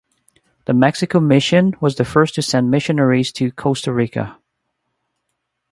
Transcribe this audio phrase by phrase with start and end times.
[0.65, 4.35] The Mexico Mission was the first to send missionaries to Costa Rica.